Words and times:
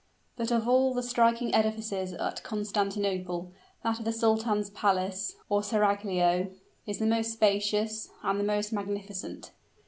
But 0.35 0.49
of 0.49 0.67
all 0.67 0.95
the 0.95 1.03
striking 1.03 1.53
edifices 1.53 2.13
at 2.13 2.41
Constantinople, 2.41 3.51
that 3.83 3.99
of 3.99 4.05
the 4.05 4.11
Sultan's 4.11 4.71
Palace, 4.71 5.35
or 5.47 5.61
seraglio, 5.61 6.49
is 6.87 6.97
the 6.97 7.05
most 7.05 7.33
spacious 7.33 8.09
and 8.23 8.39
the 8.39 8.43
most 8.43 8.73
magnificent. 8.73 9.51